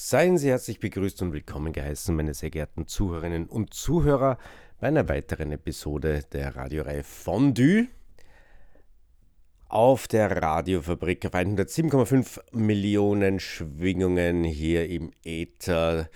[0.00, 4.38] Seien Sie herzlich begrüßt und willkommen geheißen, meine sehr geehrten Zuhörerinnen und Zuhörer,
[4.78, 7.88] bei einer weiteren Episode der Radioreihe Fondue
[9.68, 16.08] auf der Radiofabrik auf 107,5 Millionen Schwingungen hier im Äther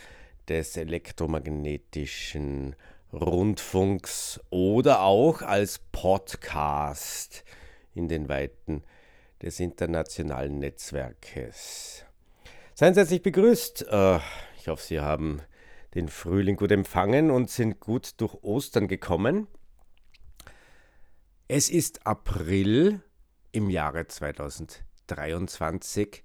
[0.49, 2.77] des elektromagnetischen
[3.13, 7.43] Rundfunks oder auch als Podcast
[7.97, 8.85] in den Weiten
[9.43, 12.07] des internationalen Netzwerkes.
[12.83, 13.87] Seien Sie herzlich begrüßt.
[13.93, 14.19] Äh,
[14.59, 15.41] ich hoffe, Sie haben
[15.95, 19.47] den Frühling gut empfangen und sind gut durch Ostern gekommen.
[21.47, 23.01] Es ist April
[23.53, 26.25] im Jahre 2023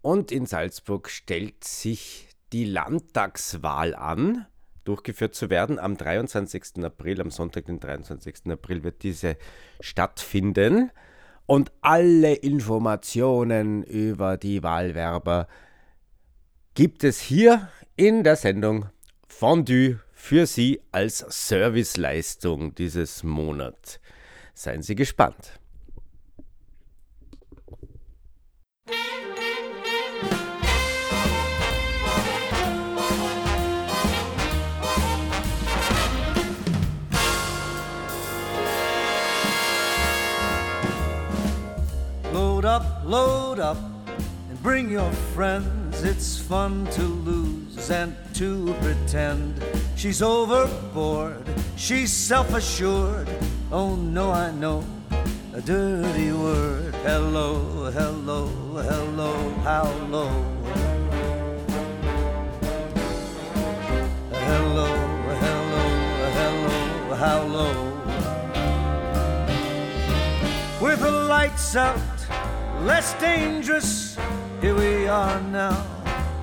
[0.00, 4.46] und in Salzburg stellt sich die Landtagswahl an,
[4.84, 5.78] durchgeführt zu werden.
[5.78, 6.82] Am 23.
[6.84, 8.50] April, am Sonntag, den 23.
[8.50, 9.36] April, wird diese
[9.80, 10.90] stattfinden.
[11.44, 15.48] Und alle Informationen über die Wahlwerber
[16.74, 18.86] gibt es hier in der Sendung
[19.26, 24.00] Fondue für Sie als Serviceleistung dieses Monat.
[24.54, 25.58] Seien Sie gespannt.
[42.32, 43.76] Load up, load up,
[44.48, 45.81] and bring your friends.
[46.04, 49.62] It's fun to lose and to pretend.
[49.94, 53.28] She's overboard, she's self assured.
[53.70, 54.84] Oh no, I know
[55.54, 56.92] a dirty word.
[57.04, 58.48] Hello, hello,
[58.82, 60.28] hello, how low?
[64.32, 64.96] Hello,
[65.44, 65.84] hello,
[66.38, 67.74] hello, how low?
[70.80, 72.00] With the lights out,
[72.80, 74.16] less dangerous.
[74.60, 75.91] Here we are now.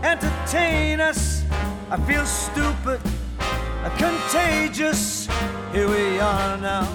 [0.03, 1.43] Entertain us.
[1.91, 3.01] I feel stupid,
[3.39, 5.27] uh, contagious.
[5.73, 6.87] Here we are now.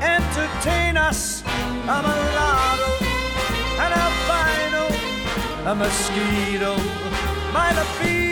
[0.00, 1.44] Entertain us.
[1.46, 2.92] I'm a lotto,
[3.84, 4.84] an albino,
[5.70, 6.76] a mosquito,
[7.52, 8.31] my libido.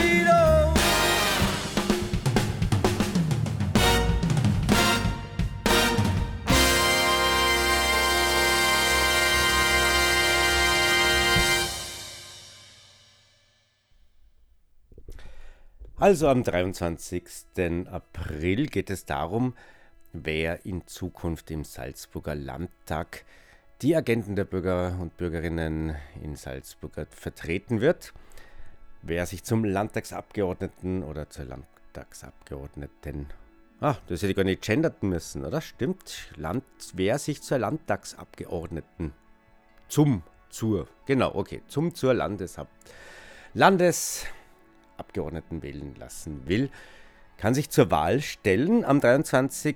[16.01, 17.87] Also am 23.
[17.91, 19.53] April geht es darum,
[20.13, 23.23] wer in Zukunft im Salzburger Landtag
[23.83, 28.13] die Agenten der Bürger und Bürgerinnen in Salzburg vertreten wird,
[29.03, 33.27] wer sich zum Landtagsabgeordneten oder zur Landtagsabgeordneten,
[33.79, 35.61] ah, das hätte ich gar nicht gendern müssen, oder?
[35.61, 36.63] Stimmt, Land,
[36.95, 39.13] wer sich zur Landtagsabgeordneten
[39.87, 42.69] zum, zur, genau, okay, zum, zur Landesab
[45.01, 46.69] Landesabgeordneten wählen lassen will,
[47.37, 48.85] kann sich zur Wahl stellen.
[48.85, 49.75] Am 23.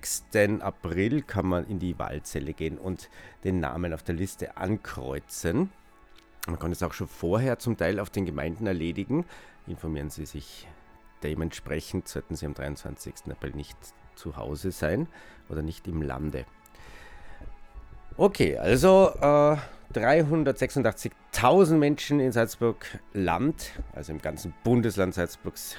[0.62, 3.10] April kann man in die Wahlzelle gehen und
[3.44, 5.72] den Namen auf der Liste ankreuzen.
[6.48, 9.26] Man kann es auch schon vorher zum Teil auf den Gemeinden erledigen.
[9.66, 10.68] Informieren Sie sich
[11.24, 13.32] dementsprechend, sollten Sie am 23.
[13.32, 13.78] April nicht
[14.14, 15.08] zu Hause sein
[15.50, 16.46] oder nicht im Lande.
[18.16, 19.58] Okay, also äh,
[19.96, 25.78] 386.000 Menschen in Salzburg Land, also im ganzen Bundesland Salzburgs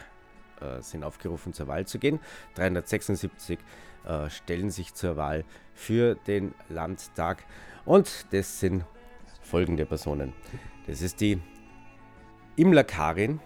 [0.61, 2.19] äh, sind aufgerufen, zur Wahl zu gehen.
[2.55, 3.59] 376
[4.07, 7.45] äh, stellen sich zur Wahl für den Landtag.
[7.85, 8.85] Und das sind
[9.43, 10.33] folgende Personen.
[10.87, 11.39] Das ist die
[12.57, 13.41] Imla Karin,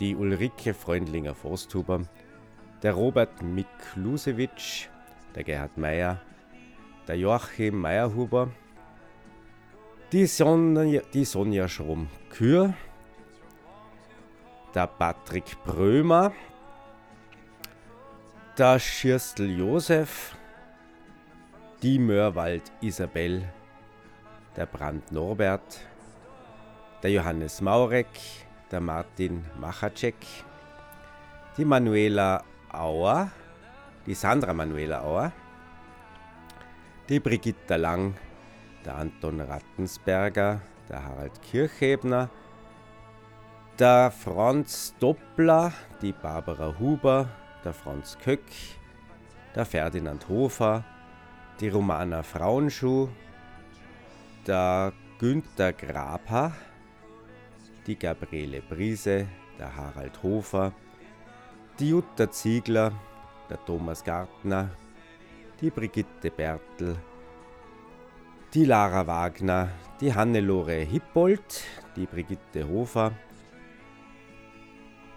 [0.00, 2.02] die Ulrike Freundlinger-Forsthuber,
[2.82, 4.88] der Robert Miklusewitsch,
[5.36, 6.20] der Gerhard Meyer,
[7.06, 8.50] der Joachim Meyerhuber,
[10.12, 12.74] die Sonja, die Sonja Schrom-Kür,
[14.74, 16.32] der Patrick Brömer,
[18.56, 20.36] der Schirstl Josef,
[21.82, 23.42] die Mörwald Isabel,
[24.56, 25.80] der Brand Norbert,
[27.02, 28.08] der Johannes Maurek,
[28.70, 30.16] der Martin Machacek,
[31.56, 33.30] die Manuela Auer,
[34.06, 35.32] die Sandra Manuela Auer,
[37.08, 38.14] die Brigitta Lang,
[38.86, 42.30] der Anton Rattensberger, der Harald Kirchebner,
[43.78, 47.28] der Franz Doppler, die Barbara Huber,
[47.64, 48.44] der Franz Köck,
[49.54, 50.84] der Ferdinand Hofer,
[51.60, 53.08] die Romana Frauenschuh,
[54.46, 56.52] der Günther Grabher,
[57.86, 59.26] die Gabriele Brise,
[59.58, 60.72] der Harald Hofer,
[61.80, 62.92] die Jutta Ziegler,
[63.50, 64.70] der Thomas Gartner,
[65.60, 66.96] die Brigitte Bertel,
[68.56, 69.68] die Lara Wagner,
[70.00, 71.62] die Hannelore Hippold,
[71.94, 73.12] die Brigitte Hofer,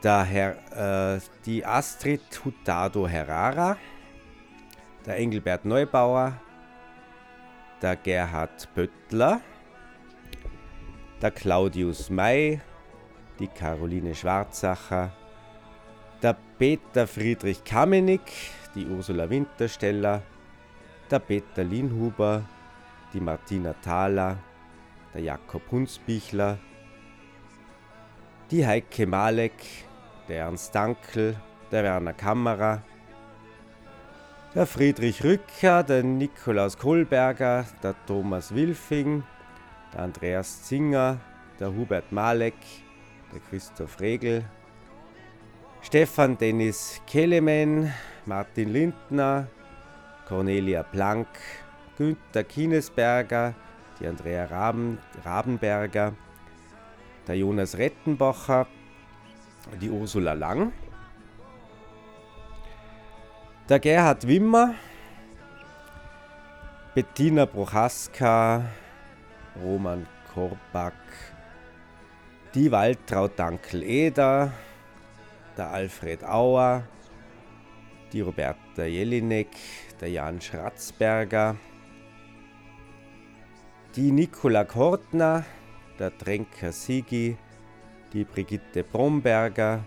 [0.04, 3.78] der Herr, äh, die Astrid Hutado Herrara,
[5.06, 6.34] der Engelbert Neubauer,
[7.82, 9.40] der Gerhard Böttler,
[11.22, 12.60] der Claudius May,
[13.40, 15.14] die Caroline Schwarzacher,
[16.22, 18.34] der Peter Friedrich Kamenik,
[18.76, 20.24] die Ursula Wintersteller,
[21.10, 22.44] der Peter Linhuber,
[23.14, 24.38] die Martina Thaler,
[25.14, 26.58] der Jakob Hunsbichler,
[28.52, 29.54] die Heike Malek,
[30.28, 31.36] der Ernst Dankel,
[31.72, 32.82] der Werner Kammerer,
[34.56, 39.24] der Friedrich Rücker, der Nikolaus Kohlberger, der Thomas Wilfing,
[39.94, 41.20] der Andreas Zinger,
[41.60, 42.56] der Hubert Malek,
[43.32, 44.44] der Christoph Regel,
[45.82, 47.94] Stefan Dennis Kelemen,
[48.26, 49.48] Martin Lindner,
[50.28, 51.28] Cornelia Planck,
[52.00, 53.54] Günther Kinesberger,
[54.00, 56.13] die Andrea Raben, Rabenberger,
[57.28, 58.68] der Jonas Rettenbacher,
[59.81, 60.72] die Ursula Lang,
[63.68, 64.75] der Gerhard Wimmer,
[66.96, 68.63] Bettina Prochaska,
[69.62, 70.94] Roman Korbak,
[72.56, 74.54] die Waltraud Dankel-Eder,
[75.57, 76.84] der Alfred Auer,
[78.13, 79.50] die Roberta Jelinek,
[80.00, 81.57] der Jan Schratzberger,
[84.00, 85.44] die Nicola Kortner,
[86.00, 87.36] der Tränker Sigi,
[88.13, 89.84] die Brigitte Bromberger,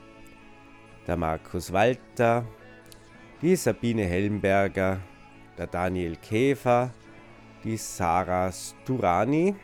[1.07, 2.45] der Markus Walter,
[3.41, 5.01] die Sabine Helmberger,
[5.57, 6.91] der Daniel Käfer,
[7.65, 9.57] die Sarah Sturani,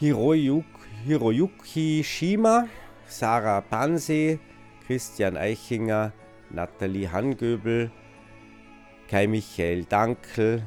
[0.00, 0.64] Hiroyuk,
[1.04, 2.66] Hiroyuki Shima,
[3.06, 4.40] Sarah Panse,
[4.88, 6.10] Christian Eichinger,
[6.50, 7.92] Nathalie Hangöbel,
[9.08, 10.64] Kai Michael Dankel,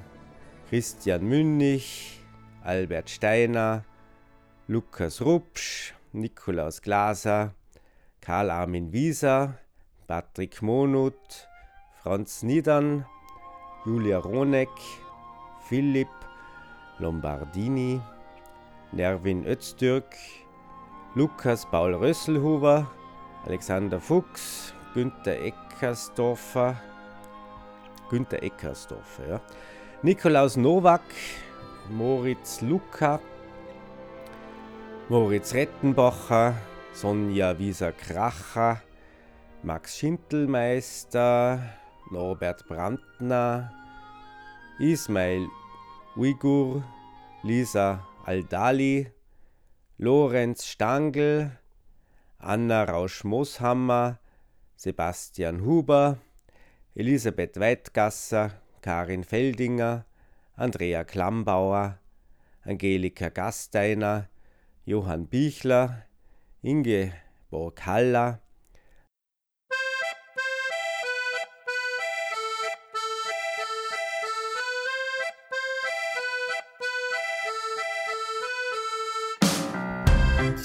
[0.69, 2.21] Christian Münnig,
[2.63, 3.83] Albert Steiner,
[4.67, 7.55] Lukas Rupsch, Nikolaus Glaser,
[8.21, 9.55] Karl Armin Wieser,
[10.05, 11.47] Patrick Monut,
[12.03, 13.03] Franz Niedern,
[13.83, 14.69] Julia Roneck,
[15.67, 16.07] Philipp
[16.99, 17.99] Lombardini,
[18.91, 20.15] Nervin Öztürk,
[21.15, 22.85] Lukas Paul Rösselhuber,
[23.47, 26.75] Alexander Fuchs, Günther Eckersdorfer,
[28.11, 29.41] Günther Eckersdorfer, ja.
[30.01, 31.03] Nikolaus Nowak,
[31.89, 33.19] Moritz Luca,
[35.09, 36.55] Moritz Rettenbacher,
[36.93, 38.81] Sonja Wieser-Kracher,
[39.61, 41.59] Max Schintelmeister,
[42.11, 43.73] Norbert Brandner,
[44.79, 45.49] Ismail
[46.15, 46.81] Uigur,
[47.43, 49.11] Lisa Aldali,
[49.97, 51.51] Lorenz Stangl,
[52.37, 54.17] Anna Rausch-Moshammer,
[54.77, 56.15] Sebastian Huber,
[56.95, 60.05] Elisabeth Weidgasser, Karin Feldinger,
[60.55, 61.99] Andrea Klambauer,
[62.63, 64.27] Angelika Gasteiner,
[64.85, 66.03] Johann Bichler,
[66.61, 67.13] Inge
[67.49, 68.39] Borkalla,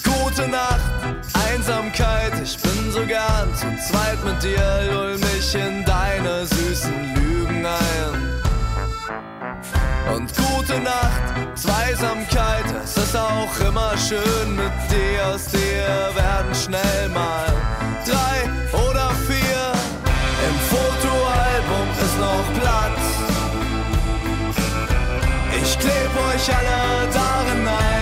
[0.02, 5.84] Gute Nacht, Einsamkeit, ich bin so gern zu zweit mit dir, lull mich in
[10.14, 15.34] Und gute Nacht, Zweisamkeit, es ist auch immer schön mit dir.
[15.34, 17.52] Aus dir werden schnell mal
[18.06, 19.73] drei oder vier.
[20.49, 23.02] Im Fotoalbum ist noch Platz.
[25.62, 27.93] Ich kleb euch alle darin ein.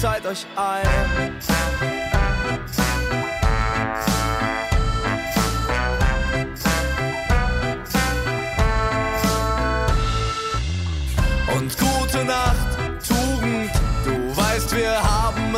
[0.00, 1.32] Zeit euch ein.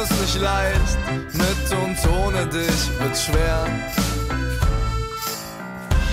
[0.03, 0.99] es nicht leicht.
[1.33, 3.67] Mit und ohne dich wird schwer.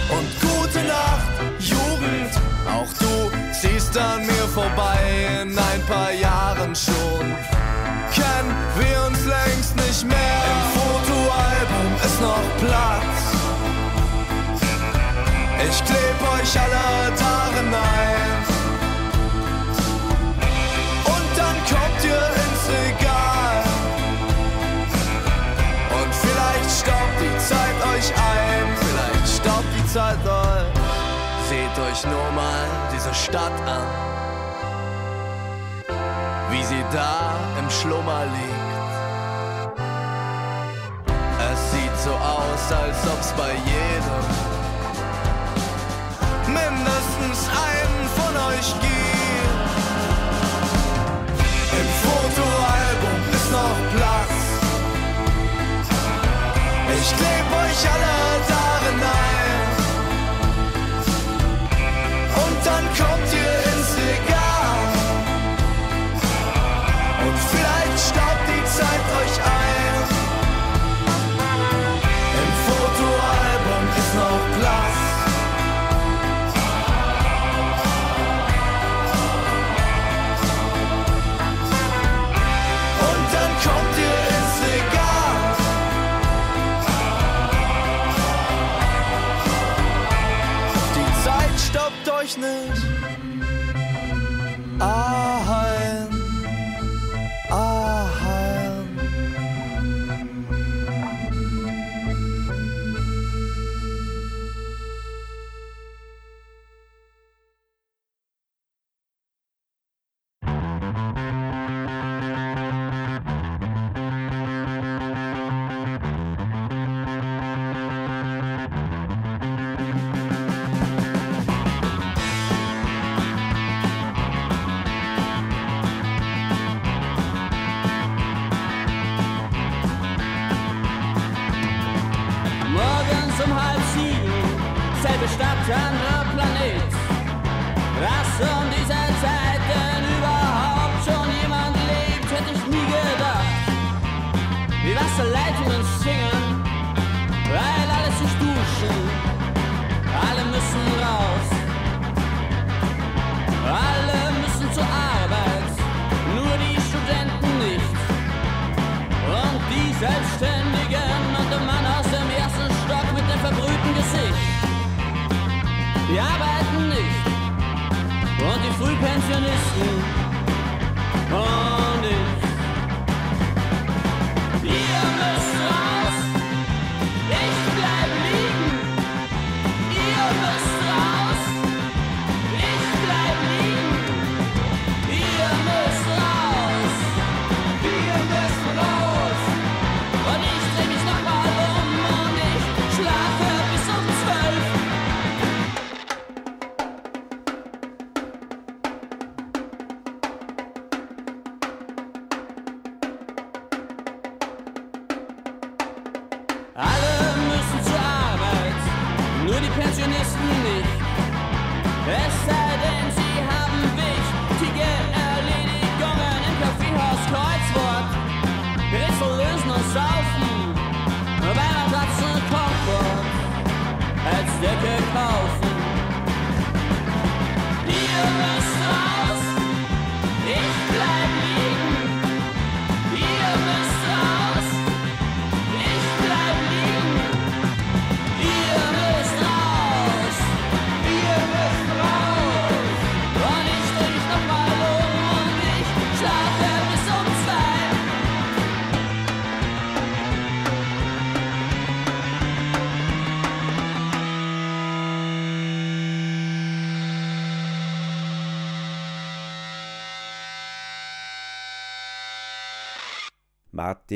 [0.10, 2.32] Und gute Nacht, Jugend.
[2.68, 7.57] Auch du ziehst an mir vorbei in ein paar Jahren schon.
[8.18, 10.40] Kennen wir uns längst nicht mehr.
[10.54, 13.20] Im Fotoalbum ist noch Platz.
[15.70, 16.88] Ich kleb euch alle
[17.24, 18.38] darin ein.
[21.16, 23.18] Und dann kommt ihr ins Regal.
[26.88, 30.74] staubt die Zeit euch ein, vielleicht staubt die Zeit euch.
[31.50, 33.88] Seht euch nur mal diese Stadt an,
[36.58, 39.78] wie sie da im Schlummer liegt.
[41.52, 44.26] Es sieht so aus, als ob's bei jedem
[46.48, 48.96] mindestens einen von euch gibt.
[51.80, 54.38] Im Fotoalbum ist noch Platz
[57.00, 58.37] ich kleb euch alle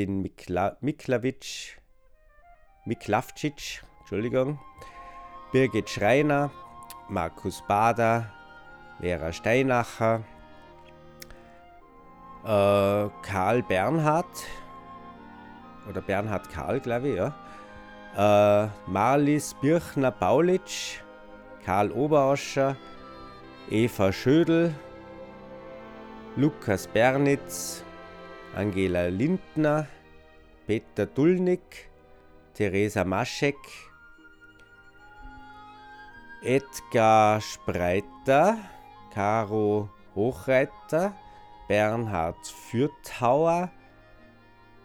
[0.02, 1.76] Martin Mikla Miklawitsch,
[2.86, 4.58] Miklavcic, Entschuldigung,
[5.52, 6.50] Birgit Schreiner,
[7.08, 8.32] Markus Bader,
[9.00, 10.24] Vera Steinacher,
[12.42, 14.26] äh, Karl Bernhard,
[15.88, 18.64] oder Bernhard Karl, glaube ich, ja.
[18.64, 20.98] Äh, Marlies Birchner-Paulitsch,
[21.64, 22.76] Karl Oberauscher,
[23.70, 24.74] Eva Schödel,
[26.34, 27.84] Lukas Bernitz,
[28.54, 29.86] Angela Lindner,
[30.66, 31.88] Peter Dulnik,
[32.54, 33.56] Theresa Maschek,
[36.42, 38.58] Edgar Spreiter,
[39.12, 41.14] Caro Hochreiter,
[41.66, 43.70] Bernhard Fürthauer,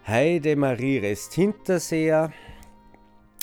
[0.06, 2.32] Heidemarie Rest-Hinterseer,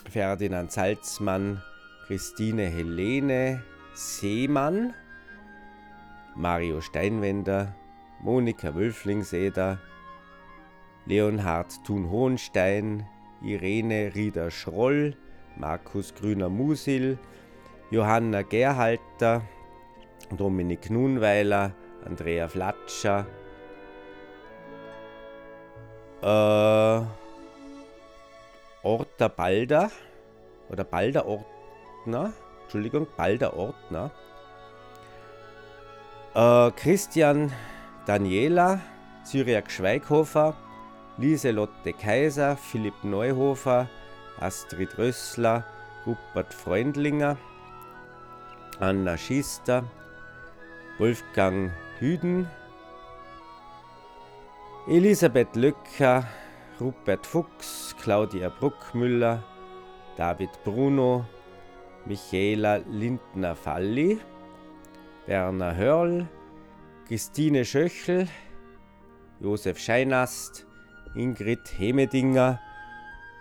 [0.09, 1.61] Ferdinand Salzmann,
[2.07, 3.63] Christine Helene
[3.93, 4.95] Seemann,
[6.35, 7.75] Mario Steinwender,
[8.21, 9.79] Monika Wölflingseder,
[11.05, 13.05] Leonhard Thun-Hohenstein,
[13.43, 15.15] Irene Rieder-Schroll,
[15.57, 17.17] Markus Grüner-Musil,
[17.91, 19.43] Johanna Gerhalter,
[20.35, 21.71] Dominik Nunweiler,
[22.05, 23.27] Andrea Flatscher,
[26.21, 27.01] äh,
[28.83, 29.91] Orta Balder
[30.69, 32.33] oder Balder Ortner,
[32.63, 34.11] Entschuldigung, Balder Ortner,
[36.33, 37.51] äh, Christian
[38.07, 38.81] Daniela,
[39.23, 40.55] Syriak Schweighofer,
[41.17, 43.87] Lieselotte Kaiser, Philipp Neuhofer,
[44.39, 45.63] Astrid Rössler,
[46.05, 47.37] Rupert Freundlinger,
[48.79, 49.85] Anna Schister,
[50.97, 52.47] Wolfgang Hüden,
[54.87, 56.27] Elisabeth Löcker,
[56.81, 59.41] Rupert Fuchs, Claudia Bruckmüller,
[60.17, 61.25] David Bruno,
[62.05, 64.19] Michaela Lindner-Falli,
[65.25, 66.27] Werner Hörl,
[67.07, 68.27] Christine Schöchel,
[69.39, 70.67] Josef Scheinast,
[71.15, 72.59] Ingrid Hemedinger,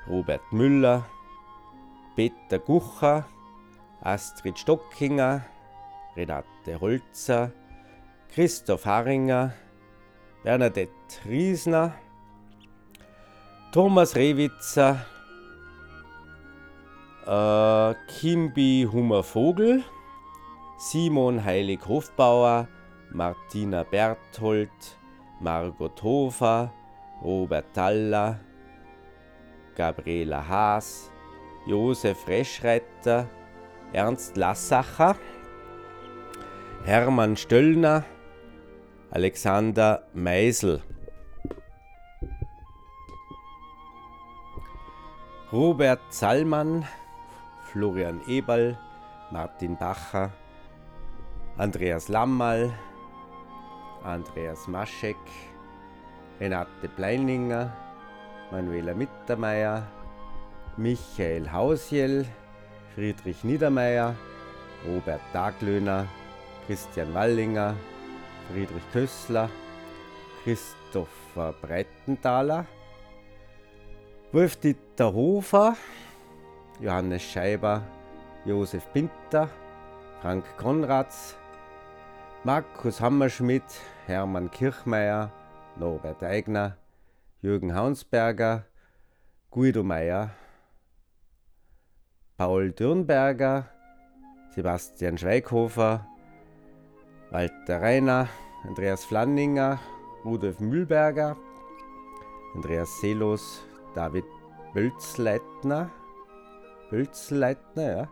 [0.09, 1.05] Robert Müller,
[2.17, 3.25] Peter Gucher,
[4.01, 5.43] Astrid Stockinger,
[6.17, 7.51] Renate Holzer,
[8.33, 9.53] Christoph Haringer,
[10.45, 10.91] Bernadette
[11.25, 11.95] Riesner,
[13.73, 15.05] Thomas Rewitzer,
[17.27, 19.83] äh, Kimbi Hummer-Vogel,
[20.79, 22.69] Simon Heilig-Hofbauer,
[23.11, 24.71] Martina Berthold,
[25.41, 26.73] Margot Hofer,
[27.25, 28.39] Robert Taller,
[29.75, 31.11] Gabriela Haas,
[31.67, 33.27] Josef Reschreiter,
[33.95, 35.17] Ernst Lassacher,
[36.85, 38.05] Hermann Stöllner,
[39.11, 40.83] Alexander Meisel.
[45.51, 46.85] Robert Zallmann,
[47.73, 48.77] Florian Eberl,
[49.31, 50.31] Martin Bacher,
[51.57, 52.75] Andreas Lammal,
[54.03, 55.17] Andreas Maschek,
[56.41, 57.73] Renate Pleininger,
[58.51, 59.87] Manuela Mittermeier,
[60.77, 62.27] Michael Hausjell,
[62.95, 64.15] Friedrich Niedermeyer,
[64.87, 66.07] Robert Daglöhner,
[66.67, 67.75] Christian Wallinger,
[68.51, 69.49] Friedrich Kössler,
[70.43, 72.67] Christopher Breitenthaler,
[74.33, 75.77] Wolf-Dieter Hofer,
[76.81, 77.83] Johannes Scheiber,
[78.45, 79.49] Josef Pinter,
[80.21, 81.37] Frank Konrads,
[82.43, 83.63] Markus Hammerschmidt,
[84.07, 85.31] Hermann Kirchmeier,
[85.77, 86.77] Norbert Eigner,
[87.43, 88.65] Jürgen Haunsberger,
[89.51, 90.31] Guido Meyer,
[92.37, 93.69] Paul Dürnberger,
[94.55, 96.07] Sebastian Schweighofer,
[97.31, 98.29] Walter Reiner,
[98.67, 99.81] Andreas Flanninger,
[100.25, 101.37] Rudolf Mühlberger,
[102.55, 103.63] Andreas Seelos,
[103.95, 104.25] David
[104.73, 105.91] Bölzleitner,
[106.91, 108.09] Bölzleitner, ja,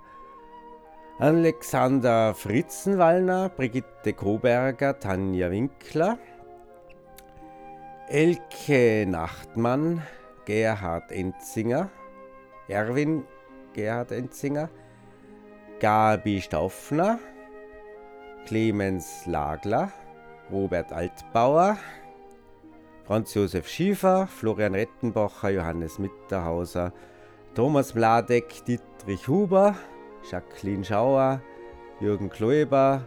[1.19, 6.19] Alexander Fritzenwallner, Brigitte Koberger, Tanja Winkler,
[8.09, 10.03] Elke Nachtmann,
[10.45, 11.89] Gerhard Enzinger,
[12.69, 13.25] Erwin
[13.73, 14.69] Gerhard Enzinger,
[15.81, 17.19] Gabi Staufner,
[18.47, 19.93] Clemens Lagler,
[20.51, 21.79] Robert Altbauer,
[23.05, 26.93] Franz Josef Schiefer, Florian Rettenbacher, Johannes Mitterhauser,
[27.55, 29.77] Thomas Mladek, Dietrich Huber,
[30.31, 31.41] Jacqueline Schauer,
[32.01, 33.03] Jürgen Kloeber,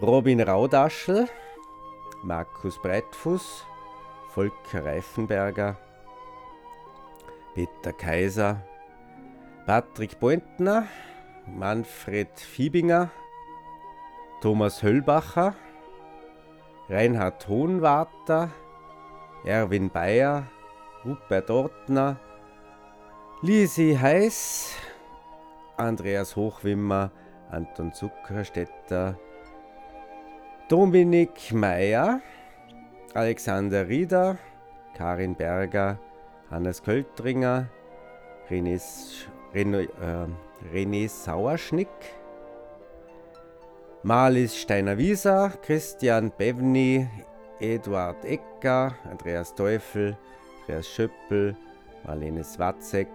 [0.00, 1.28] Robin Raudaschel,
[2.22, 3.64] Markus Breitfuß,
[4.34, 5.76] Volker Reifenberger,
[7.54, 8.60] Peter Kaiser,
[9.64, 10.88] Patrick Beutner,
[11.46, 13.10] Manfred Fiebinger,
[14.40, 15.54] Thomas Höllbacher,
[16.88, 18.50] Reinhard Hohenwarter,
[19.46, 20.48] Erwin Bayer,
[21.04, 22.18] Rupert Ortner,
[23.40, 24.74] Lisi Heiß,
[25.76, 27.12] Andreas Hochwimmer,
[27.50, 29.16] Anton Zuckerstetter,
[30.68, 32.20] Dominik Meyer,
[33.14, 34.38] Alexander Rieder,
[34.96, 36.00] Karin Berger,
[36.50, 37.68] Hannes Költringer,
[38.50, 38.80] René,
[39.54, 40.26] äh,
[40.72, 41.88] René Sauerschnick,
[44.02, 47.08] Marlies Steiner-Wieser, Christian Bevny,
[47.60, 50.16] Eduard Ecker, Andreas Teufel,
[50.62, 51.56] Andreas Schöppel,
[52.04, 53.08] Marlene Swatzek,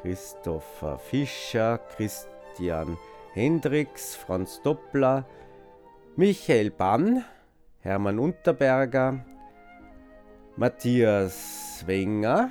[0.00, 2.96] Christopher Fischer, Christian
[3.32, 5.24] Hendricks, Franz Doppler,
[6.14, 7.24] Michael Bann,
[7.84, 9.22] Hermann Unterberger,
[10.56, 12.50] Matthias Wenger,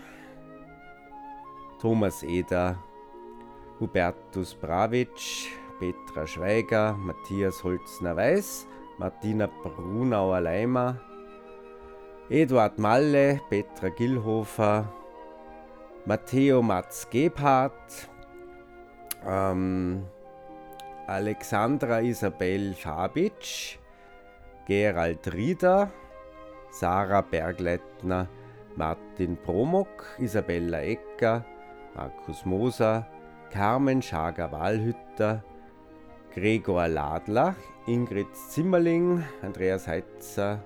[1.82, 2.78] Thomas Eder,
[3.80, 5.48] Hubertus Bravitsch,
[5.80, 8.68] Petra Schweiger, Matthias Holzner-Weiß,
[9.00, 11.02] Martina Brunauer-Leimer,
[12.30, 14.88] Eduard Malle, Petra Gillhofer,
[16.06, 18.08] Matteo Matz Gebhardt,
[19.26, 20.06] ähm,
[21.08, 23.80] Alexandra Isabel Fabitsch,
[24.68, 25.92] Gerald Rieder,
[26.72, 28.28] Sarah Bergleitner,
[28.76, 31.46] Martin Promok, Isabella Ecker,
[31.96, 33.06] Markus Moser,
[33.52, 35.44] Carmen Schager-Wahlhütter,
[36.34, 40.64] Gregor Ladler, Ingrid Zimmerling, Andreas Heitzer,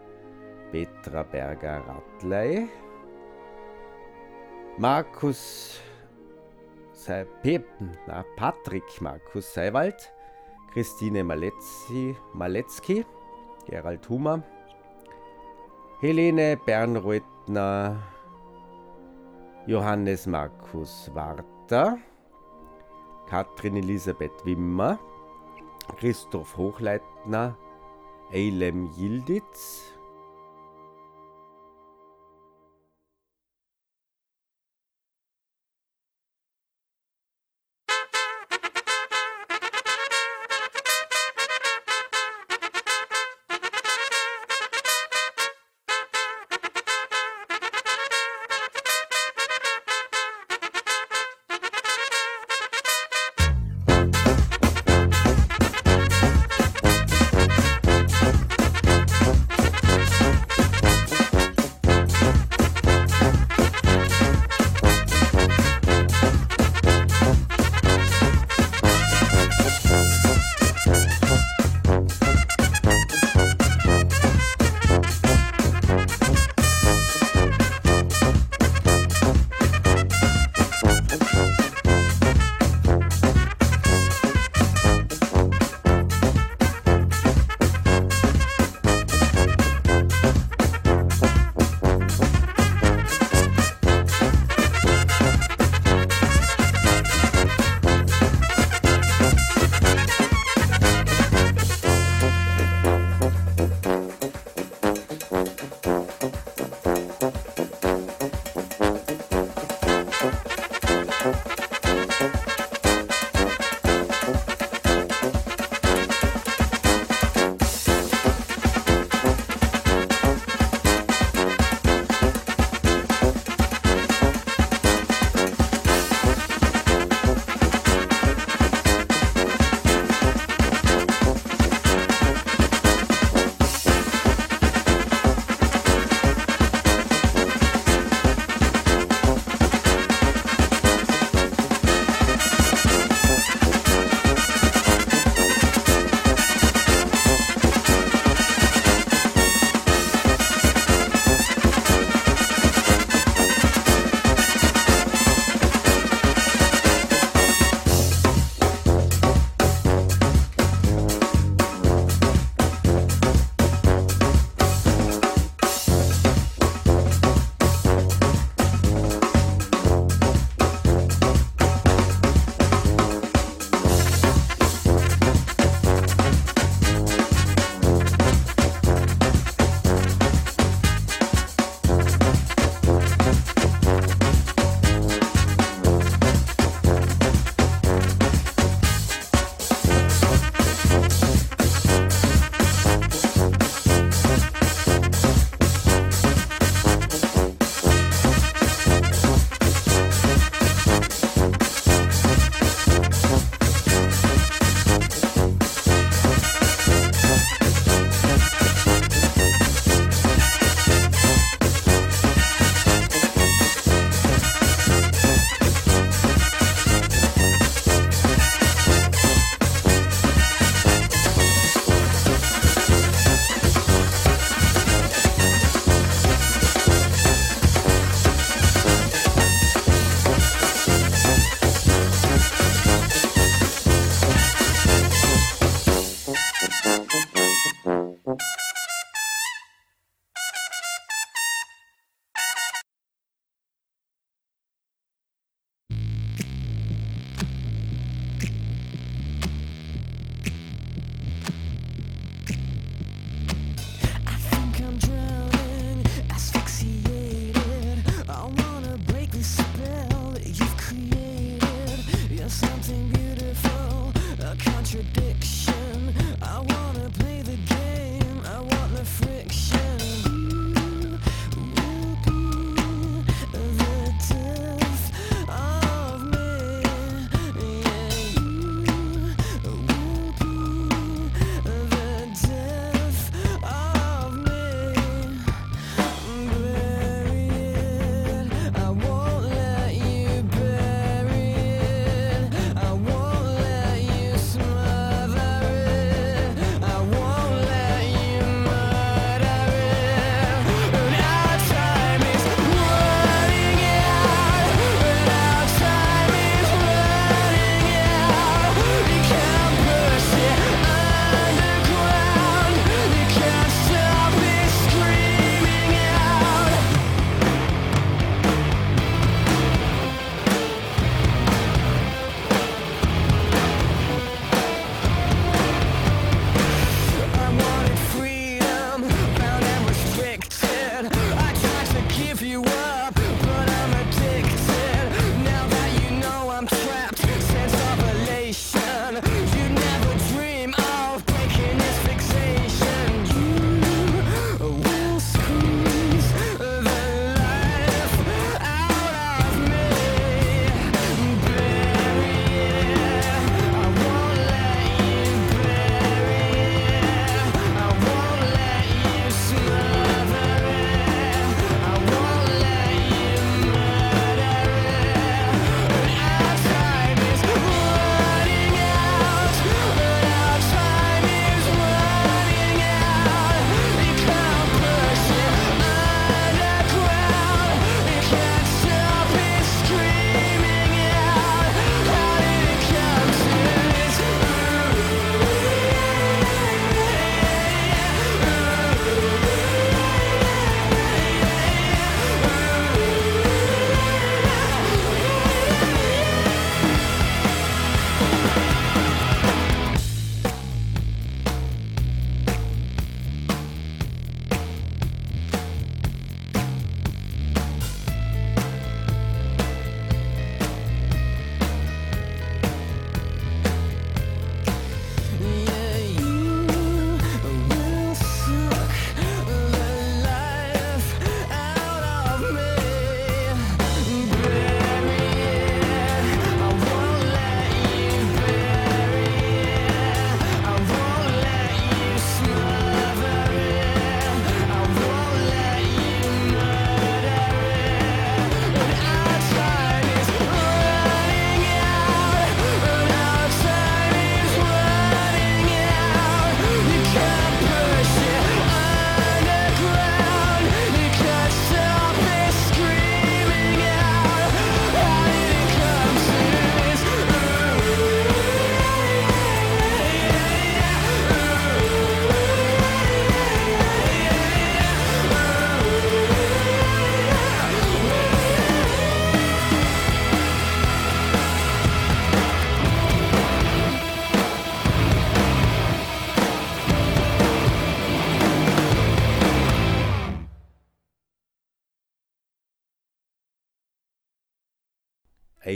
[0.72, 2.70] Petra Berger-Rattley,
[4.78, 5.82] Markus
[6.94, 7.26] Sei
[8.08, 10.12] na, Patrick Markus Seiwald,
[10.72, 13.06] Christine Maletzi, Maletzki,
[13.70, 14.44] Gerald Hummer,
[16.02, 17.98] Helene Bernreutner,
[19.68, 21.98] Johannes Markus Warter,
[23.28, 24.98] Katrin Elisabeth Wimmer,
[25.98, 27.58] Christoph Hochleitner,
[28.32, 29.92] Eilem Yildiz,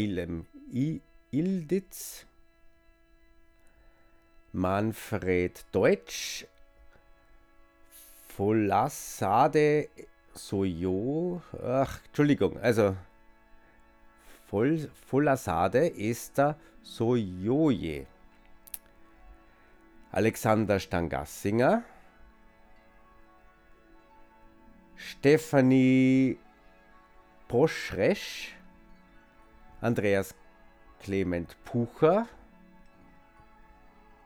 [0.02, 0.48] Eilem
[1.32, 2.26] Ilditz,
[4.52, 6.48] Manfred Deutsch,
[8.36, 9.90] Folassade
[10.34, 12.98] Sojo, ach, Entschuldigung, also
[14.48, 18.08] Fol, Folassade Esther Sojoje,
[20.12, 21.84] Alexander Stangassinger,
[24.96, 26.40] Stefanie
[27.48, 28.56] Poschresch,
[29.82, 30.36] Andreas
[31.02, 32.28] Clement Pucher,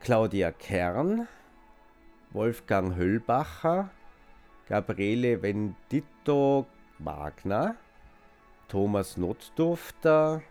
[0.02, 1.28] Claudia Kern,
[2.32, 3.89] Wolfgang Höllbacher,
[4.68, 6.65] Gabriele Vendito
[7.00, 7.76] Wagner,
[8.68, 10.41] Thomas Notdurfter,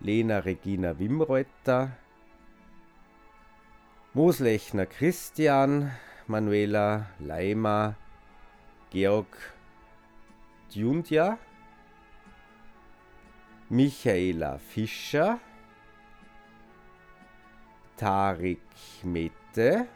[0.00, 1.92] Lena Regina Wimreuter,
[4.14, 5.90] Moslechner Christian,
[6.26, 7.96] Manuela Leimer,
[8.90, 9.36] Georg
[10.70, 11.38] Djundja,
[13.70, 15.38] Michaela Fischer,
[17.98, 18.62] Tarik
[19.04, 19.86] Mette,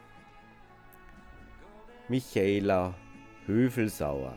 [2.08, 2.94] Michaela
[3.46, 4.37] Höfelsauer,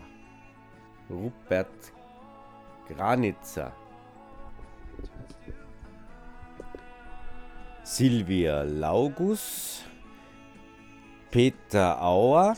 [1.09, 1.91] Rupert
[2.87, 3.73] Granitzer,
[7.83, 9.83] Silvia Laugus,
[11.29, 12.55] Peter Auer,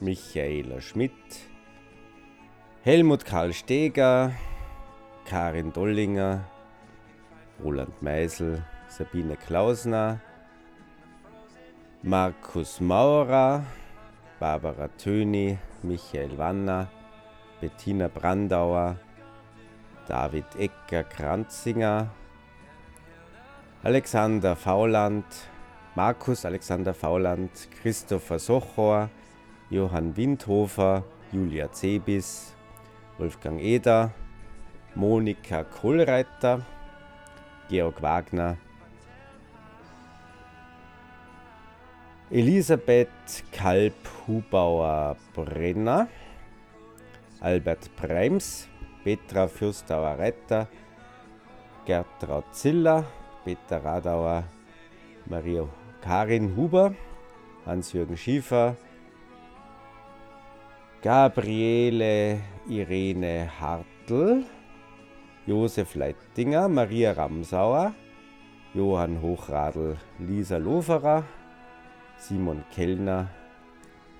[0.00, 1.48] Michaela Schmidt,
[2.82, 4.32] Helmut Karl Steger,
[5.30, 6.44] Karin Dollinger,
[7.62, 10.20] Roland Meisel, Sabine Klausner,
[12.02, 13.64] Markus Maurer,
[14.40, 16.88] Barbara Töni, Michael Wanner,
[17.60, 18.96] Bettina Brandauer,
[20.08, 22.08] David Ecker Kranzinger,
[23.84, 25.22] Alexander Fauland,
[25.94, 29.08] Markus Alexander Fauland, Christopher Sochor,
[29.70, 32.52] Johann Windhofer, Julia Zebis,
[33.16, 34.10] Wolfgang Eder,
[35.00, 36.60] Monika Kohlreiter,
[37.70, 38.58] Georg Wagner,
[42.30, 43.08] Elisabeth
[43.50, 46.06] Kalb-Hubauer-Brenner,
[47.40, 48.68] Albert Breims,
[49.02, 50.68] Petra Fürstauer-Reiter,
[51.86, 53.06] Gertraud Ziller,
[53.42, 54.44] Peter Radauer,
[55.24, 55.66] Maria
[56.02, 56.94] Karin Huber,
[57.64, 58.76] Hans-Jürgen Schiefer,
[61.00, 64.44] Gabriele Irene Hartl,
[65.46, 67.94] Josef Leittinger, Maria Ramsauer,
[68.74, 71.24] Johann Hochradl, Lisa Loferer,
[72.18, 73.28] Simon Kellner,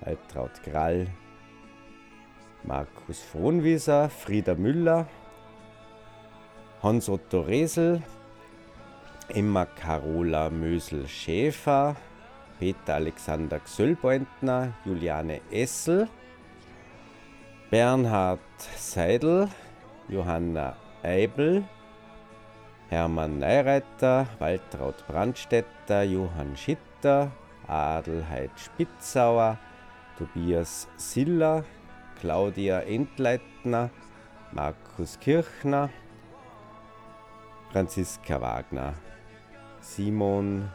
[0.01, 1.07] Altraud Grall,
[2.63, 5.07] Markus Frohnwieser, Frieda Müller,
[6.81, 8.01] Hans-Otto Resel,
[9.29, 11.95] Emma Carola Mösel-Schäfer,
[12.59, 16.07] Peter Alexander Gsöllbeutner, Juliane Essel,
[17.69, 18.39] Bernhard
[18.75, 19.47] Seidel,
[20.09, 21.63] Johanna Eibel,
[22.89, 27.31] Hermann Neireiter, Waltraud Brandstetter, Johann Schitter,
[27.67, 29.57] Adelheid Spitzauer,
[30.17, 31.63] Tobias Siller,
[32.19, 33.89] Claudia Entleitner,
[34.51, 35.89] Markus Kirchner,
[37.71, 38.93] Franziska Wagner,
[39.79, 40.69] Simon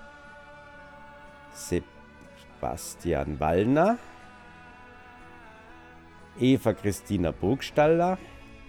[1.53, 3.99] Sebastian Wallner,
[6.39, 8.19] Eva Christina Burgstaller,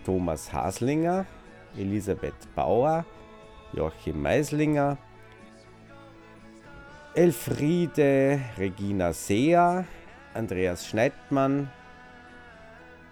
[0.05, 1.25] Thomas Haslinger,
[1.77, 3.05] Elisabeth Bauer,
[3.73, 4.97] Joachim Meislinger,
[7.15, 9.85] Elfriede Regina Sea,
[10.33, 11.69] Andreas Schneidmann,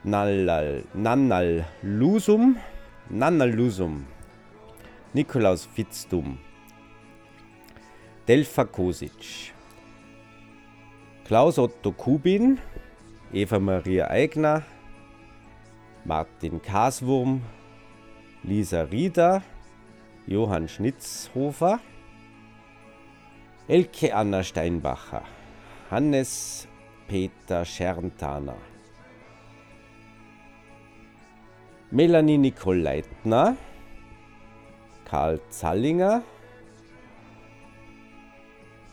[0.04, 2.56] Nallal, Nannal Lusum,
[3.10, 4.06] Nannal Lusum,
[5.13, 6.38] Nikolaus Fitzdum,
[8.28, 9.54] Delfa Kosic,
[11.25, 12.60] Klaus Otto Kubin,
[13.34, 14.62] Eva Maria Eigner,
[16.04, 17.41] Martin Kaswurm,
[18.47, 19.41] Lisa Rieder,
[20.27, 21.79] Johann Schnitzhofer,
[23.67, 25.23] Elke Anna Steinbacher,
[25.89, 26.67] Hannes
[27.08, 28.58] Peter Scherntaner,
[31.89, 33.58] Melanie Nicole Leitner,
[35.05, 36.21] Karl Zallinger,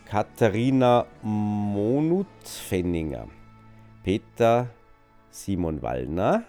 [0.05, 3.27] Katharina Monut-Fenninger,
[4.03, 4.67] Peter
[5.29, 6.43] Simon Wallner,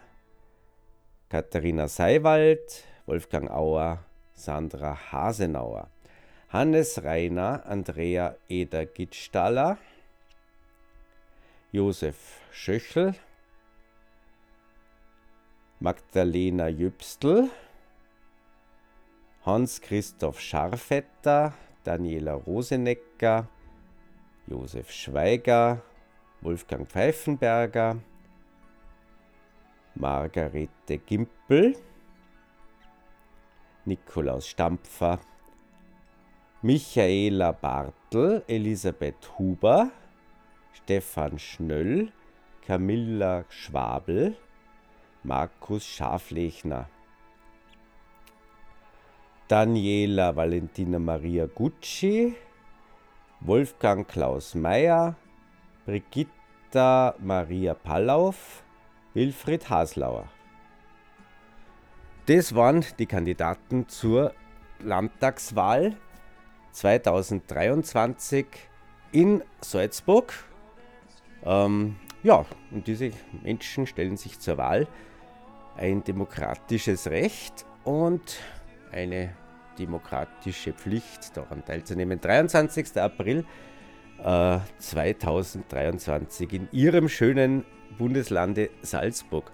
[1.28, 5.88] Katharina Seiwald, Wolfgang Auer, Sandra Hasenauer,
[6.48, 9.78] Hannes Reiner, Andrea Eder Gittstaller,
[11.72, 13.14] Josef Schöchel,
[15.80, 17.50] Magdalena Jübstl,
[19.44, 21.52] Hans-Christoph Scharfetter,
[21.84, 23.48] Daniela Rosenecker,
[24.46, 25.82] Josef Schweiger,
[26.40, 28.00] Wolfgang Pfeifenberger,
[29.94, 31.76] Margarete Gimpel,
[33.86, 35.18] Nikolaus Stampfer,
[36.62, 39.90] Michaela Bartel, Elisabeth Huber,
[40.72, 42.10] Stefan Schnöll,
[42.66, 44.36] Camilla Schwabel,
[45.22, 46.88] Markus Schaflechner,
[49.48, 52.34] Daniela Valentina Maria Gucci,
[53.40, 55.16] Wolfgang Klaus Meyer,
[55.84, 58.62] Brigitta Maria Pallauf,
[59.12, 60.33] Wilfried Haslauer.
[62.26, 64.32] Das waren die Kandidaten zur
[64.80, 65.94] Landtagswahl
[66.72, 68.46] 2023
[69.12, 70.32] in Salzburg.
[71.44, 73.10] Ähm, ja, und diese
[73.42, 74.88] Menschen stellen sich zur Wahl
[75.76, 78.38] ein demokratisches Recht und
[78.90, 79.36] eine
[79.78, 82.22] demokratische Pflicht, daran teilzunehmen.
[82.22, 82.96] 23.
[82.96, 83.44] April
[84.24, 87.66] äh, 2023 in ihrem schönen
[87.98, 89.52] Bundeslande Salzburg,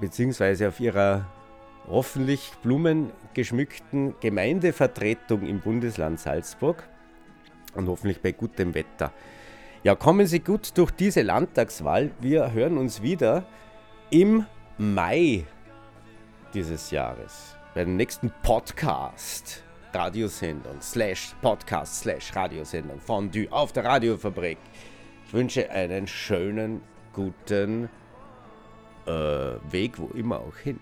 [0.00, 1.26] beziehungsweise auf ihrer
[1.88, 6.88] hoffentlich blumengeschmückten Gemeindevertretung im Bundesland Salzburg
[7.74, 9.12] und hoffentlich bei gutem Wetter.
[9.82, 12.12] Ja, kommen Sie gut durch diese Landtagswahl.
[12.20, 13.44] Wir hören uns wieder
[14.10, 14.46] im
[14.78, 15.44] Mai
[16.54, 19.64] dieses Jahres bei dem nächsten Podcast.
[19.94, 24.58] Radiosendung slash Podcast slash Radiosendung Fondue auf der Radiofabrik.
[25.26, 26.80] Ich wünsche einen schönen,
[27.12, 27.90] guten
[29.06, 29.10] äh,
[29.70, 30.80] Weg, wo immer auch hin.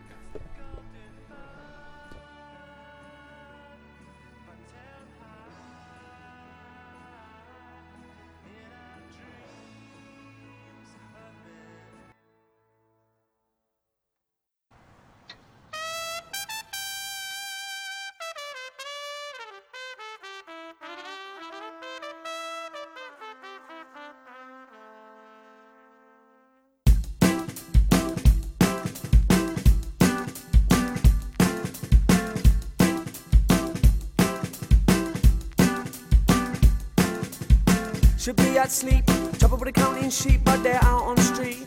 [38.61, 39.07] At sleep,
[39.39, 41.67] trouble with the counting sheep, but they're out on street.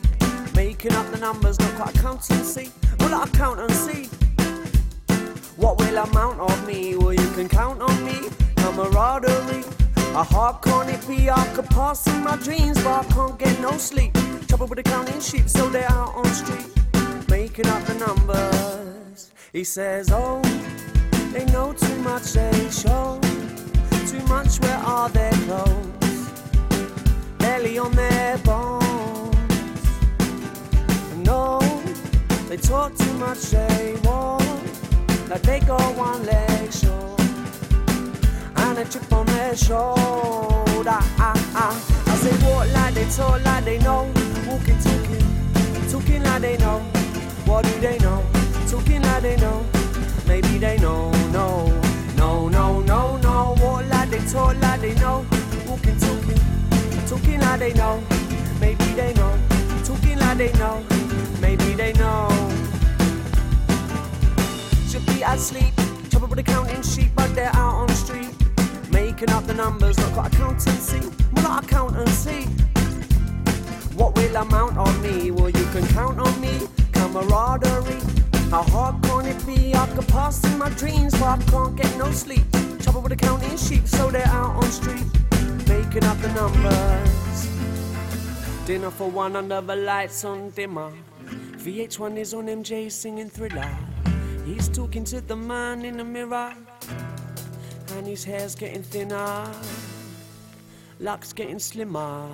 [0.54, 2.70] Making up the numbers, not quite accountancy.
[3.00, 4.04] Well, I count and see.
[5.56, 6.96] What will amount of me?
[6.96, 8.28] Well, you can count on me.
[8.56, 9.64] Camaraderie.
[10.14, 11.02] A hard can it?
[11.30, 14.12] I could pass in my dreams, but I can't get no sleep.
[14.46, 16.68] Trouble with the counting sheep, so they're out on street.
[17.28, 19.32] Making up the numbers.
[19.52, 20.40] He says, Oh,
[21.32, 23.18] they know too much, they show
[24.06, 24.60] too much.
[24.60, 26.03] Where are their clothes?
[27.78, 29.36] On their bones.
[31.24, 31.58] No,
[32.48, 34.42] they talk too much, they walk
[35.28, 37.20] like they go one leg short,
[38.56, 40.98] and a chip on their shoulder.
[41.18, 42.04] Ah, ah.
[42.06, 44.12] I say walk like they talk like they know,
[44.46, 46.78] walking, talking, talking like they know.
[47.46, 48.24] What do they know?
[48.68, 49.64] Talking like they know.
[50.26, 51.66] Maybe they know, no,
[52.16, 53.56] no, no, no, no.
[53.60, 55.26] Walk like they talk like they know,
[55.66, 56.43] walking, talking
[57.14, 58.02] talking like they know.
[58.60, 59.38] Maybe they know.
[59.84, 60.84] Talking like they know.
[61.40, 62.28] Maybe they know.
[64.88, 65.74] Should be asleep.
[66.10, 68.34] Trouble with the counting sheep, but they're out on the street.
[68.90, 71.00] Making up the numbers, not got accountancy.
[71.32, 72.42] Well, not accountancy.
[73.94, 75.30] What will amount on me?
[75.30, 76.66] Well, you can count on me.
[76.92, 78.00] Camaraderie.
[78.50, 79.74] How hard can it be?
[79.74, 82.44] I could pass in my dreams, but I can't get no sleep.
[82.80, 85.04] Trouble with the counting sheep, so they're out on the street
[86.02, 87.46] up the numbers.
[88.66, 90.90] Dinner for one under the lights on dimmer.
[91.58, 93.70] VH1 is on MJ singing thriller.
[94.44, 96.52] He's talking to the man in the mirror,
[97.92, 99.48] and his hair's getting thinner.
[100.98, 102.28] Luck's getting slimmer,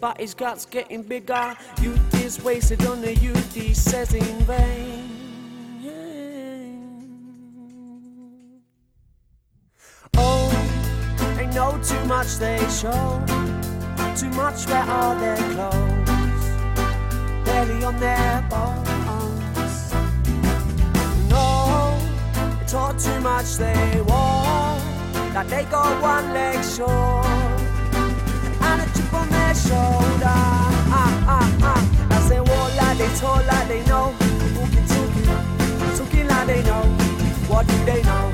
[0.00, 1.56] but his gut's getting bigger.
[1.80, 5.09] Youth is wasted on the youth, he says in vain.
[11.60, 13.22] Know too much they show.
[14.18, 16.44] Too much, where are their clothes?
[17.44, 19.92] Barely on their bones.
[21.28, 21.44] No,
[22.66, 24.80] talk too much they walk.
[25.34, 27.26] That they got one leg short.
[28.68, 30.40] And a chip on their shoulder.
[31.00, 31.82] Ah, ah, ah.
[32.16, 34.06] As they walk like they talk like they know.
[34.56, 35.26] Walking, talking,
[35.98, 36.84] talking like they know.
[37.50, 38.24] What do they know?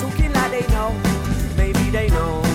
[0.00, 0.90] Talking like they know.
[1.56, 2.45] Maybe they know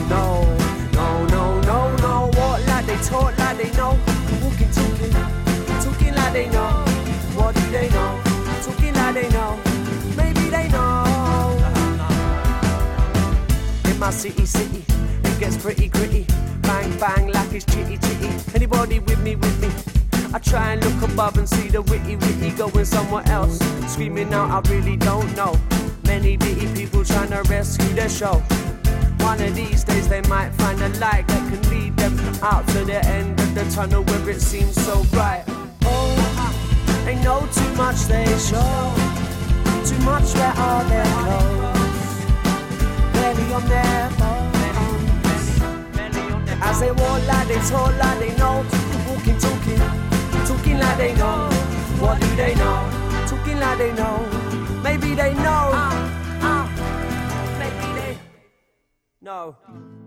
[6.33, 6.85] they know.
[7.35, 8.21] What do they know?
[8.63, 9.59] Talking like they know.
[10.15, 11.57] Maybe they know.
[13.85, 14.83] In my city, city,
[15.23, 16.25] it gets pretty gritty.
[16.61, 18.29] Bang, bang, like it's chitty, chitty.
[18.55, 19.69] Anybody with me, with me?
[20.33, 23.59] I try and look above and see the witty, witty going somewhere else.
[23.91, 25.59] Screaming out, I really don't know
[26.11, 28.43] Many ditty people trying to rescue the show.
[29.23, 32.83] One of these days they might find a light that can lead them out to
[32.83, 35.45] the end of the tunnel where it seems so bright.
[35.85, 36.20] Oh,
[37.05, 38.93] they know too much they show.
[39.85, 42.25] Too much where are their clothes?
[43.13, 44.51] Belly on their bones.
[46.63, 48.63] As they walk like they talk like they know.
[49.07, 49.81] Walking, talking,
[50.45, 51.49] talking like they know.
[51.99, 52.89] What do they know?
[53.27, 54.17] Talking like they know.
[54.83, 55.71] Maybe they know.
[55.73, 55.93] Uh,
[56.41, 56.65] uh,
[57.59, 58.17] maybe they
[59.21, 59.55] know.
[59.67, 60.00] we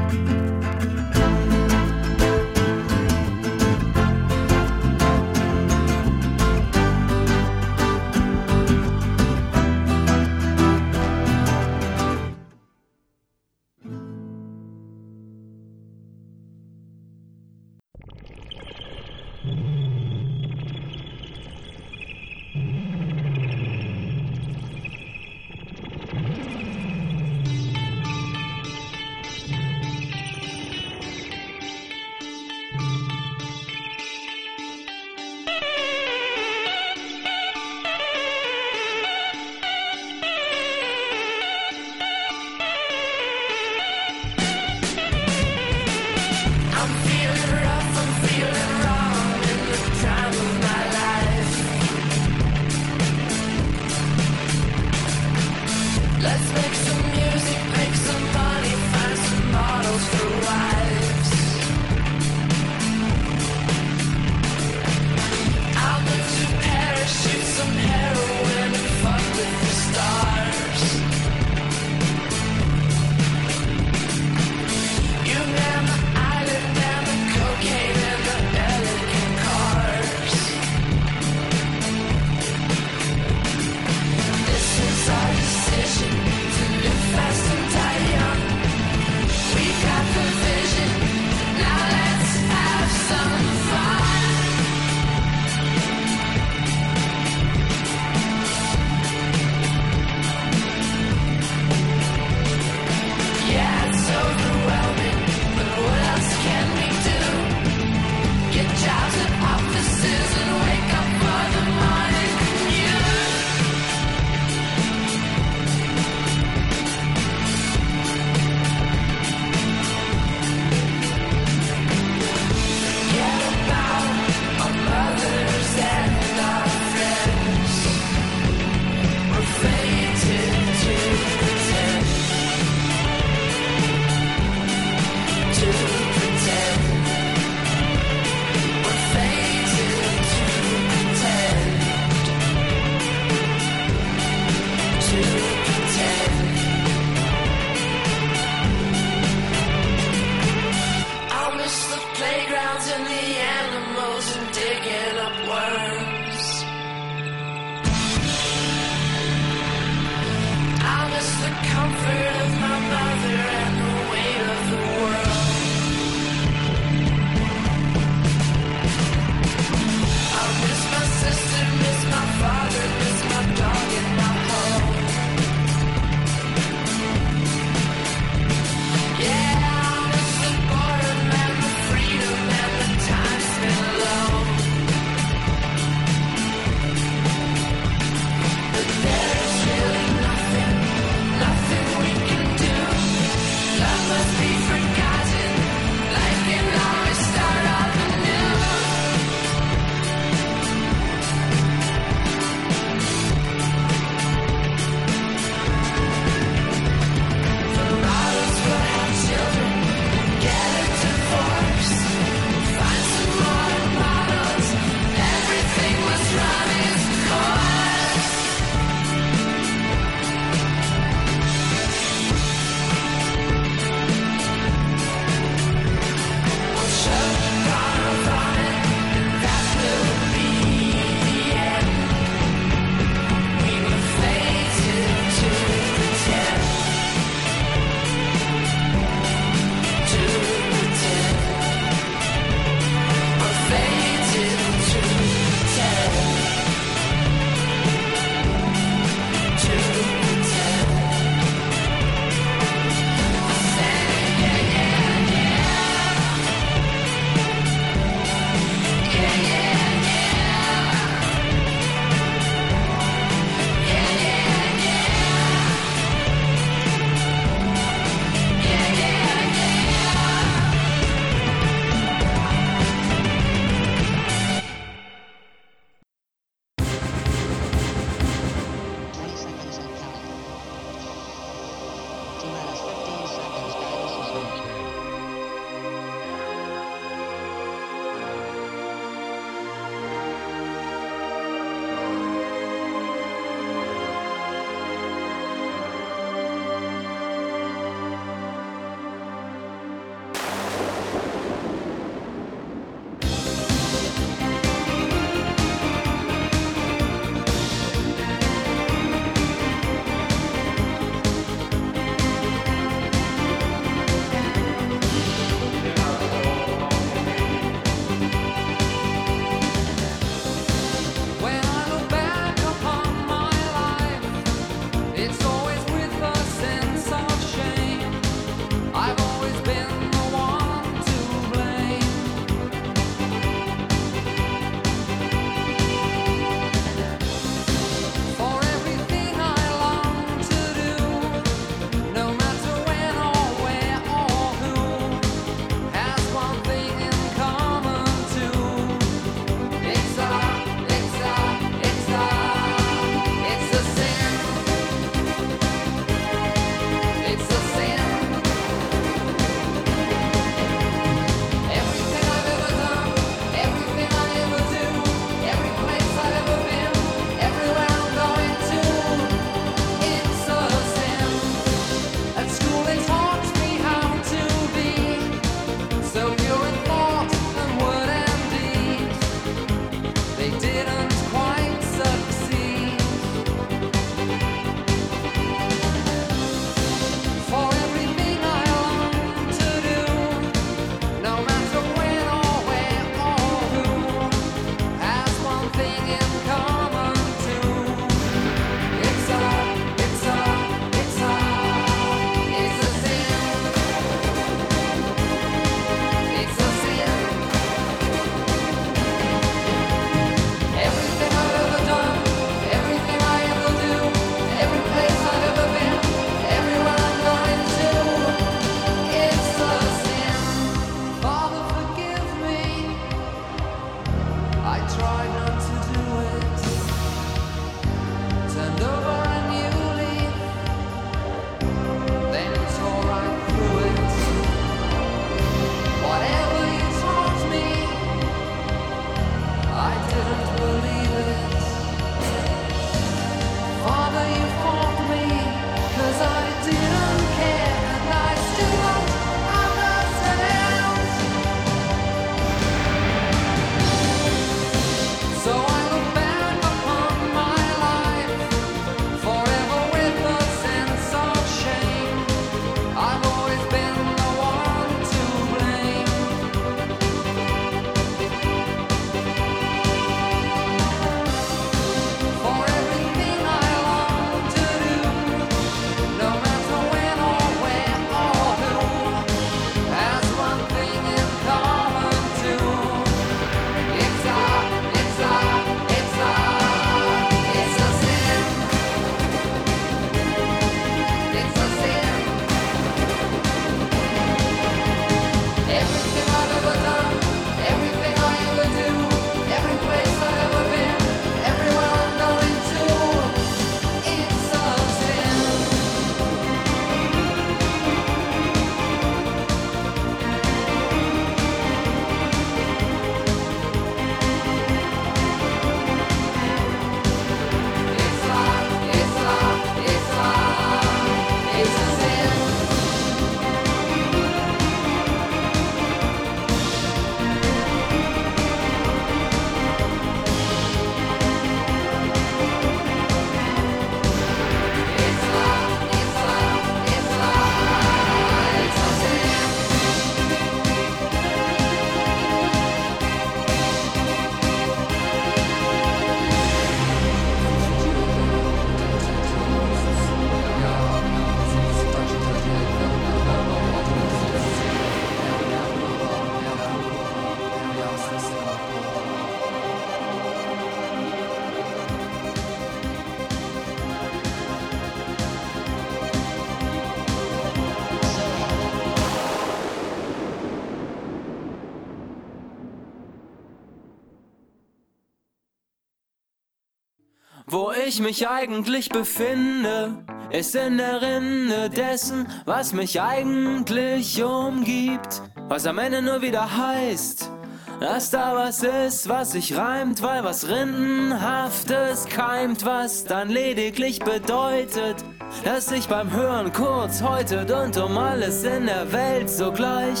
[577.94, 585.22] ich mich eigentlich befinde, ist in der Rinde dessen, was mich eigentlich umgibt.
[585.48, 587.30] Was am Ende nur wieder heißt,
[587.78, 594.96] dass da was ist, was sich reimt, weil was Rindenhaftes keimt, was dann lediglich bedeutet,
[595.44, 600.00] dass sich beim Hören kurz häutet und um alles in der Welt sogleich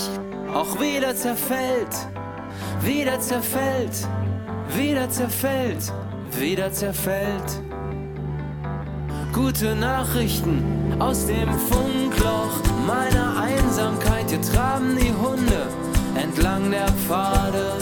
[0.52, 1.94] auch wieder zerfällt,
[2.80, 4.08] wieder zerfällt,
[4.74, 5.92] wieder zerfällt,
[6.32, 7.62] wieder zerfällt.
[9.34, 10.62] Gute Nachrichten
[11.00, 12.52] aus dem Funkloch
[12.86, 15.66] meiner Einsamkeit, hier traben die Hunde
[16.14, 17.72] entlang der Pfade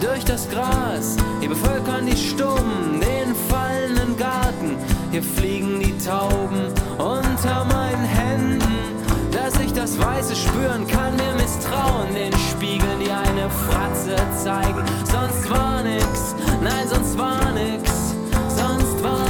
[0.00, 1.18] durch das Gras.
[1.40, 4.76] Hier bevölkern die Stummen den fallenden Garten.
[5.10, 8.72] Hier fliegen die Tauben unter meinen Händen.
[9.30, 14.82] Dass ich das Weiße spüren kann, mir misstrauen den Spiegeln, die eine Fratze zeigen.
[15.04, 18.14] Sonst war nix, nein, sonst war nix,
[18.56, 19.27] sonst war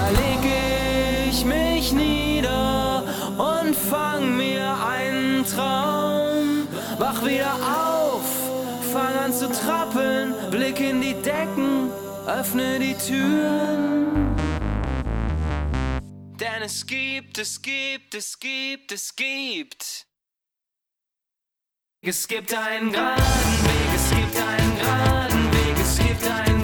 [0.00, 0.44] Da leg
[1.28, 3.04] ich mich nieder
[3.36, 6.66] und fang mir einen Traum.
[6.98, 8.24] Wach wieder auf,
[8.92, 11.90] fang an zu trappeln, blick in die Decken,
[12.26, 14.34] öffne die Türen.
[16.40, 20.06] Denn es gibt, es gibt, es gibt, es gibt.
[22.02, 26.59] Es gibt einen geraden Weg, es gibt einen geraden Weg, es gibt einen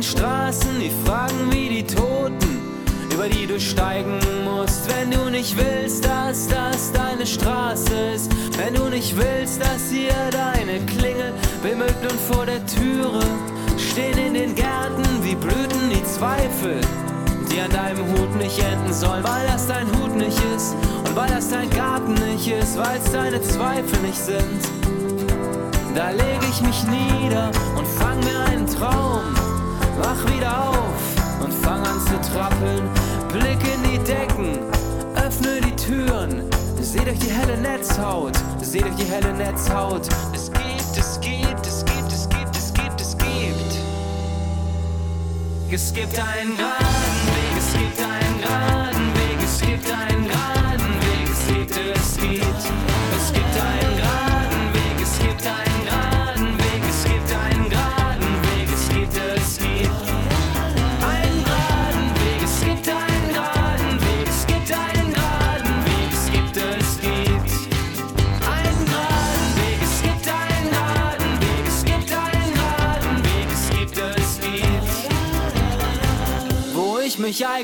[0.00, 2.58] den Straßen die Fragen wie die Toten,
[3.12, 8.72] über die du steigen musst, wenn du nicht willst, dass das deine Straße ist, wenn
[8.72, 13.20] du nicht willst, dass hier deine Klingel bimmelt und vor der Türe
[13.76, 16.80] stehen in den Gärten wie Blüten die Zweifel
[17.52, 21.28] die an deinem Hut nicht enden sollen, weil das dein Hut nicht ist und weil
[21.28, 24.62] das dein Garten nicht ist, weil es deine Zweifel nicht sind.
[25.94, 29.24] Da leg ich mich nieder und fang mir einen Traum,
[30.00, 32.88] wach wieder auf und fang an zu trappeln,
[33.32, 34.58] blick in die Decken,
[35.14, 40.08] öffne die Türen, seh durch die helle Netzhaut, seh durch die helle Netzhaut.
[40.34, 43.30] Es gibt, es gibt, es gibt, es gibt, es gibt, es gibt.
[45.72, 48.09] Es gibt einen geraden Weg, es gibt einen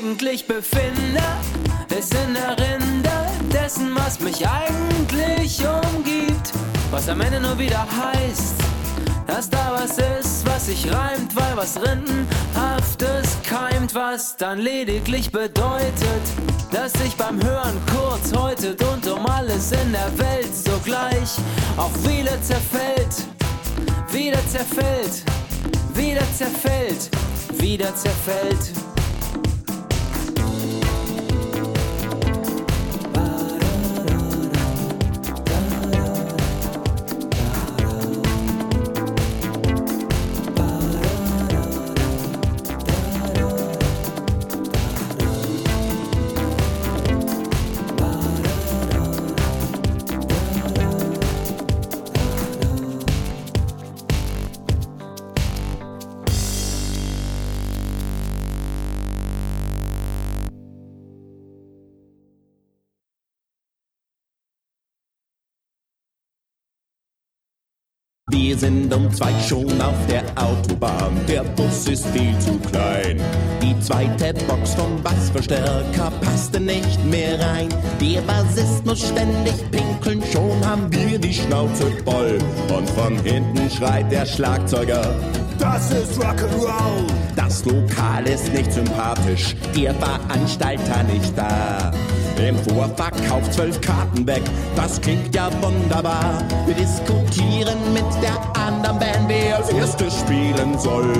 [0.07, 1.21] eigentlich befinde,
[1.97, 3.11] ist in der Rinde
[3.51, 6.53] dessen, was mich eigentlich umgibt.
[6.91, 8.55] Was am Ende nur wieder heißt,
[9.27, 16.23] dass da was ist, was sich reimt, weil was Rindenhaftes keimt, was dann lediglich bedeutet,
[16.71, 21.35] dass sich beim Hören kurz häutet und um alles in der Welt sogleich
[21.75, 23.27] auch wieder zerfällt,
[24.13, 25.23] wieder zerfällt,
[25.93, 27.09] wieder zerfällt,
[27.59, 28.86] wieder zerfällt.
[68.57, 71.15] Wir sind um zwei schon auf der Autobahn.
[71.27, 73.21] Der Bus ist viel zu klein.
[73.61, 77.69] Die zweite Box vom Bassverstärker passte nicht mehr rein.
[78.01, 82.39] Der Bassist muss ständig pinkeln, schon haben wir die Schnauze voll.
[82.75, 85.03] Und von hinten schreit der Schlagzeuger.
[85.59, 87.05] Das ist Rock'n'Roll.
[87.35, 91.91] Das Lokal ist nicht sympathisch, der Veranstalter nicht da.
[92.39, 94.43] Im Vorverkauf zwölf Karten weg,
[94.75, 96.43] das klingt ja wunderbar.
[96.65, 101.13] Wir diskutieren mit der anderen Band, wer als erstes spielen soll.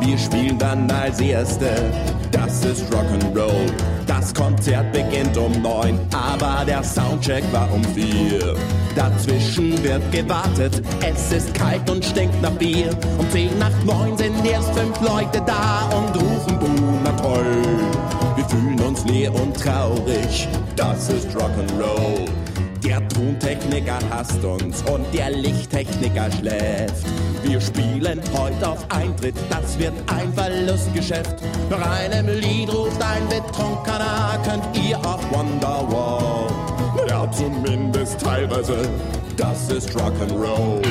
[0.00, 1.92] Wir spielen dann als Erste,
[2.30, 3.72] das ist Rock'n'Roll.
[4.06, 8.56] Das Konzert beginnt um neun, aber der Soundcheck war um vier.
[8.94, 12.90] Dazwischen wird gewartet, es ist kalt und stinkt nach Bier.
[13.18, 17.87] Um zehn nach neun sind erst fünf Leute da und rufen Buh, na toll.
[18.48, 22.28] Fühlen uns leer und traurig, das ist Rock'n'Roll.
[22.82, 27.04] Der Tontechniker hasst uns und der Lichttechniker schläft.
[27.42, 31.36] Wir spielen heute auf Eintritt, das wird ein Verlustgeschäft.
[31.68, 36.46] Nach einem Lied ruft ein Betrunkener, könnt ihr auf Wonderwall.
[37.08, 38.88] Ja, zumindest teilweise,
[39.36, 40.82] das ist Rock'n'Roll.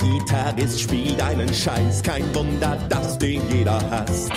[0.00, 4.32] Der Gitarrist spielt einen Scheiß, kein Wunder, dass den jeder hasst.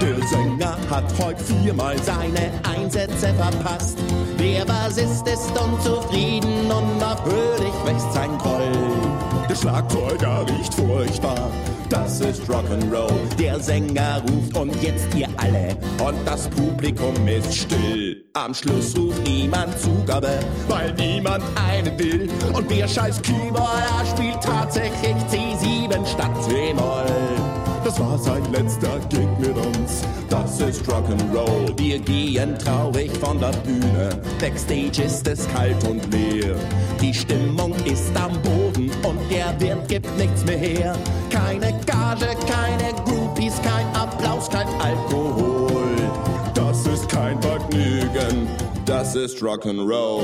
[0.00, 3.98] Der Sänger hat heute viermal seine Einsätze verpasst.
[4.38, 9.11] Der Bassist ist unzufrieden und natürlich wächst sein Groll.
[9.52, 11.50] Der Schlagzeuger riecht furchtbar,
[11.90, 13.12] das ist Rock'n'Roll.
[13.38, 18.24] Der Sänger ruft und jetzt ihr alle und das Publikum ist still.
[18.32, 22.30] Am Schluss ruft niemand Zugabe, weil niemand einen will.
[22.54, 27.61] Und der scheiß Keyboarder spielt tatsächlich C7 statt C-Moll.
[27.84, 30.02] Das war sein letzter Gig mit uns.
[30.30, 31.76] Das ist Rock'n'Roll.
[31.78, 34.20] Wir gehen traurig von der Bühne.
[34.40, 36.54] Backstage ist es kalt und leer.
[37.00, 40.96] Die Stimmung ist am Boden und der Wind gibt nichts mehr her.
[41.30, 45.96] Keine Gage, keine Groupies, kein Applaus, kein Alkohol.
[46.54, 48.46] Das ist kein Vergnügen.
[48.86, 50.22] Das ist Rock'n'Roll.